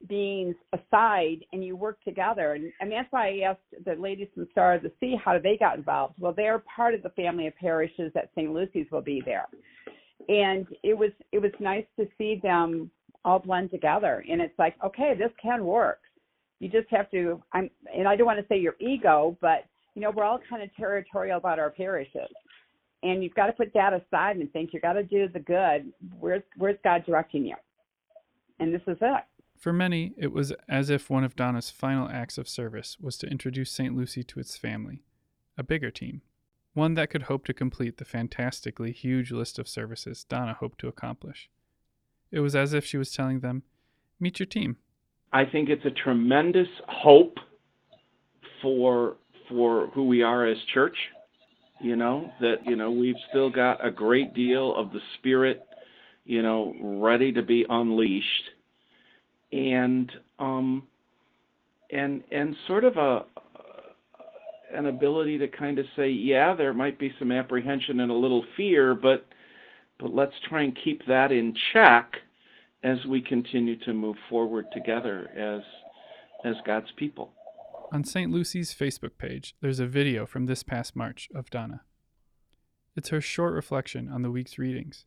beings 0.09 0.55
aside 0.73 1.39
and 1.53 1.65
you 1.65 1.77
work 1.77 2.03
together. 2.05 2.53
And, 2.53 2.73
and 2.81 2.93
that's 2.93 3.11
why 3.11 3.29
I 3.29 3.51
asked 3.51 3.85
the 3.85 3.95
ladies 3.95 4.29
from 4.35 4.47
Star 4.53 4.75
of 4.75 4.83
the 4.83 4.93
Sea 5.01 5.17
how 5.23 5.39
they 5.39 5.57
got 5.57 5.79
involved. 5.79 6.17
Well, 6.19 6.35
they're 6.37 6.63
part 6.75 6.95
of 6.95 7.03
the 7.03 7.09
family 7.11 7.47
of 7.47 7.57
parishes 7.57 8.13
that 8.15 8.31
St. 8.35 8.53
Lucy's 8.53 8.87
will 8.93 9.01
be 9.01 9.23
there. 9.25 9.47
And 10.29 10.67
it 10.83 10.97
was 10.97 11.11
it 11.33 11.41
was 11.41 11.53
nice 11.61 11.85
to 11.99 12.07
see 12.19 12.41
them 12.43 12.91
all 13.25 13.39
blend 13.39 13.71
together. 13.71 14.25
And 14.29 14.41
it's 14.41 14.59
like, 14.59 14.75
okay, 14.85 15.15
this 15.17 15.31
can 15.41 15.65
work. 15.65 16.01
You 16.61 16.69
just 16.69 16.89
have 16.91 17.11
to 17.11 17.43
I'm 17.53 17.71
and 17.95 18.09
I 18.09 18.17
don't 18.17 18.27
want 18.27 18.41
to 18.41 18.47
say 18.49 18.59
your 18.59 18.77
ego, 18.81 19.37
but 19.41 19.65
you 19.95 20.03
know, 20.03 20.11
we're 20.11 20.25
all 20.25 20.41
kind 20.49 20.63
of 20.63 20.75
territorial 20.77 21.39
about 21.39 21.59
our 21.59 21.71
parishes. 21.71 22.31
And 23.03 23.23
you've 23.23 23.35
got 23.35 23.47
to 23.47 23.53
put 23.53 23.73
that 23.75 23.93
aside 23.93 24.37
and 24.37 24.53
think 24.53 24.71
you've 24.73 24.83
got 24.83 24.95
to 24.95 25.03
do 25.03 25.29
the 25.29 25.41
good. 25.41 25.93
Where's 26.19 26.43
where's 26.57 26.79
God 26.83 27.05
directing 27.07 27.45
you? 27.45 27.57
And 28.59 28.75
this 28.75 28.83
is 28.87 28.97
it. 29.01 29.25
For 29.57 29.73
many, 29.73 30.13
it 30.17 30.33
was 30.33 30.53
as 30.69 30.91
if 30.91 31.09
one 31.09 31.25
of 31.25 31.35
Donna's 31.35 31.71
final 31.71 32.09
acts 32.09 32.37
of 32.37 32.49
service 32.49 32.99
was 33.01 33.17
to 33.19 33.27
introduce 33.27 33.71
St. 33.71 33.97
Lucy 33.97 34.23
to 34.23 34.41
its 34.41 34.57
family, 34.57 35.03
a 35.57 35.63
bigger 35.63 35.91
team, 35.91 36.21
one 36.77 36.95
that 36.95 37.11
could 37.11 37.25
hope 37.25 37.45
to 37.47 37.55
complete 37.55 37.97
the 37.97 38.05
fantastically 38.05 38.93
huge 38.93 39.33
list 39.33 39.59
of 39.59 39.67
services 39.67 40.25
Donna 40.25 40.55
hoped 40.55 40.79
to 40.81 40.89
accomplish. 40.89 41.49
It 42.31 42.41
was 42.41 42.55
as 42.55 42.73
if 42.73 42.85
she 42.85 42.97
was 42.97 43.13
telling 43.13 43.41
them, 43.41 43.63
Meet 44.19 44.39
your 44.39 44.47
team. 44.47 44.77
I 45.33 45.45
think 45.45 45.69
it's 45.69 45.85
a 45.85 45.91
tremendous 45.91 46.69
hope 46.89 47.37
for 48.63 49.17
for 49.49 49.89
who 49.89 50.07
we 50.07 50.23
are 50.23 50.47
as 50.47 50.57
church. 50.73 50.97
You 51.81 51.97
know 51.97 52.31
that 52.41 52.65
you 52.65 52.77
know 52.77 52.91
we've 52.91 53.17
still 53.29 53.51
got 53.51 53.85
a 53.85 53.91
great 53.91 54.33
deal 54.33 54.75
of 54.75 54.93
the 54.93 55.01
spirit, 55.19 55.63
you 56.25 56.43
know, 56.43 56.75
ready 56.81 57.33
to 57.33 57.43
be 57.43 57.67
unleashed 57.69 58.51
and 59.53 60.11
um, 60.39 60.85
and 61.91 62.23
and 62.33 62.57
sort 62.67 62.85
of 62.85 62.97
a 62.97 63.25
an 64.75 64.87
ability 64.87 65.39
to 65.39 65.49
kind 65.49 65.79
of 65.79 65.87
say, 65.97 66.11
yeah, 66.11 66.55
there 66.55 66.75
might 66.75 66.99
be 66.99 67.13
some 67.19 67.33
apprehension 67.33 68.01
and 68.01 68.11
a 68.11 68.15
little 68.15 68.45
fear, 68.57 68.95
but 68.95 69.27
but 69.99 70.15
let's 70.15 70.35
try 70.49 70.63
and 70.63 70.77
keep 70.85 71.07
that 71.07 71.33
in 71.33 71.55
check 71.73 72.17
as 72.85 72.99
we 73.09 73.23
continue 73.23 73.79
to 73.79 73.95
move 73.95 74.17
forward 74.29 74.67
together 74.73 75.31
as 75.37 75.63
as 76.45 76.57
God's 76.67 76.91
people. 76.97 77.33
On 77.93 78.05
St. 78.05 78.31
Lucy's 78.31 78.75
Facebook 78.75 79.17
page, 79.17 79.55
there's 79.61 79.81
a 79.81 79.87
video 79.87 80.27
from 80.27 80.47
this 80.47 80.63
past 80.63 80.97
March 80.97 81.29
of 81.35 81.51
Donna. 81.51 81.83
It's 82.97 83.11
her 83.11 83.21
short 83.21 83.55
reflection 83.55 84.09
on 84.09 84.23
the 84.23 84.31
week's 84.31 84.59
readings, 84.59 85.05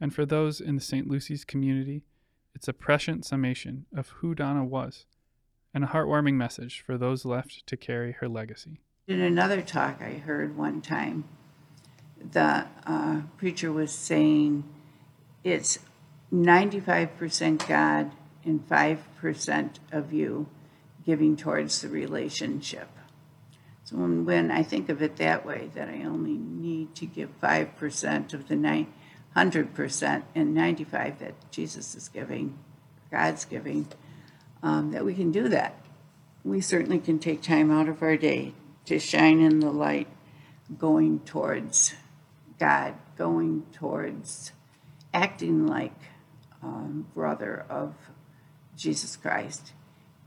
and 0.00 0.14
for 0.14 0.24
those 0.24 0.60
in 0.60 0.76
the 0.76 0.80
St. 0.80 1.08
Lucy's 1.08 1.44
community, 1.44 2.04
it's 2.54 2.68
a 2.68 2.72
prescient 2.72 3.24
summation 3.24 3.86
of 3.96 4.10
who 4.10 4.34
Donna 4.34 4.64
was, 4.64 5.06
and 5.74 5.84
a 5.84 5.88
heartwarming 5.88 6.34
message 6.34 6.82
for 6.84 6.96
those 6.96 7.24
left 7.24 7.66
to 7.66 7.76
carry 7.76 8.12
her 8.12 8.28
legacy. 8.28 8.80
In 9.08 9.20
another 9.20 9.62
talk 9.62 10.00
I 10.00 10.12
heard 10.12 10.56
one 10.56 10.80
time, 10.80 11.24
the 12.30 12.66
uh, 12.86 13.22
preacher 13.36 13.72
was 13.72 13.90
saying 13.90 14.62
it's 15.42 15.80
95% 16.32 17.66
God 17.66 18.12
and 18.44 18.68
5% 18.68 19.70
of 19.90 20.12
you 20.12 20.46
giving 21.04 21.36
towards 21.36 21.80
the 21.80 21.88
relationship. 21.88 22.88
So 23.82 23.96
when, 23.96 24.24
when 24.24 24.52
I 24.52 24.62
think 24.62 24.88
of 24.88 25.02
it 25.02 25.16
that 25.16 25.44
way, 25.44 25.70
that 25.74 25.88
I 25.88 26.04
only 26.04 26.38
need 26.38 26.94
to 26.94 27.06
give 27.06 27.40
5% 27.40 28.34
of 28.34 28.46
the 28.46 28.86
100% 29.34 30.22
and 30.36 30.54
95 30.54 31.18
that 31.18 31.50
Jesus 31.50 31.96
is 31.96 32.08
giving, 32.08 32.56
God's 33.10 33.46
giving, 33.46 33.88
um, 34.62 34.92
that 34.92 35.04
we 35.04 35.14
can 35.14 35.32
do 35.32 35.48
that. 35.48 35.74
We 36.44 36.60
certainly 36.60 37.00
can 37.00 37.18
take 37.18 37.42
time 37.42 37.72
out 37.72 37.88
of 37.88 38.00
our 38.00 38.16
day 38.16 38.54
to 38.86 38.98
shine 38.98 39.40
in 39.40 39.60
the 39.60 39.70
light 39.70 40.08
going 40.78 41.20
towards 41.20 41.94
God, 42.58 42.94
going 43.16 43.64
towards 43.72 44.52
acting 45.12 45.66
like 45.66 45.98
um, 46.62 47.06
brother 47.14 47.64
of 47.68 47.94
Jesus 48.76 49.16
Christ 49.16 49.72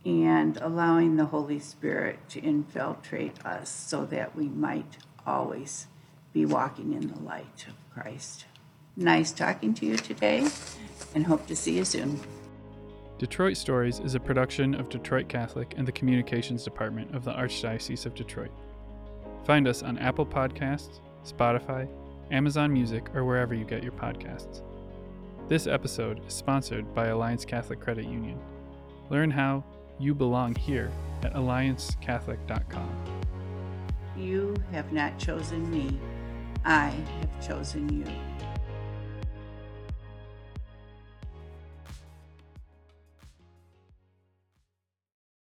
and 0.05 0.57
allowing 0.57 1.15
the 1.15 1.25
Holy 1.25 1.59
Spirit 1.59 2.19
to 2.29 2.39
infiltrate 2.39 3.43
us 3.43 3.69
so 3.69 4.05
that 4.05 4.35
we 4.35 4.47
might 4.47 4.97
always 5.25 5.87
be 6.31 6.45
walking 6.45 6.93
in 6.93 7.07
the 7.07 7.19
light 7.19 7.65
of 7.67 7.73
Christ. 7.91 8.45
Nice 8.95 9.31
talking 9.31 9.73
to 9.73 9.85
you 9.85 9.97
today 9.97 10.47
and 11.15 11.25
hope 11.25 11.47
to 11.47 11.55
see 11.55 11.77
you 11.77 11.85
soon. 11.85 12.19
Detroit 13.17 13.55
Stories 13.55 14.01
is 14.01 14.13
a 14.13 14.19
production 14.19 14.75
of 14.75 14.89
Detroit 14.89 15.29
Catholic 15.29 15.73
and 15.77 15.87
the 15.87 15.91
Communications 15.93 16.65
Department 16.65 17.15
of 17.15 17.23
the 17.23 17.31
Archdiocese 17.31 18.05
of 18.05 18.13
Detroit. 18.13 18.51
Find 19.45 19.69
us 19.69 19.83
on 19.83 19.97
Apple 19.99 20.25
Podcasts, 20.25 20.99
Spotify, 21.25 21.87
Amazon 22.31 22.73
Music, 22.73 23.07
or 23.15 23.23
wherever 23.23 23.53
you 23.53 23.63
get 23.63 23.83
your 23.83 23.93
podcasts. 23.93 24.63
This 25.47 25.65
episode 25.65 26.27
is 26.27 26.33
sponsored 26.33 26.93
by 26.93 27.07
Alliance 27.07 27.45
Catholic 27.45 27.79
Credit 27.79 28.03
Union. 28.03 28.37
Learn 29.09 29.31
how 29.31 29.63
you 29.97 30.13
belong 30.13 30.53
here 30.53 30.91
at 31.23 31.35
alliancecatholic.com. 31.35 33.21
You 34.17 34.55
have 34.73 34.91
not 34.91 35.17
chosen 35.17 35.69
me, 35.71 35.97
I 36.65 36.87
have 36.89 37.47
chosen 37.47 37.87
you. 37.97 38.24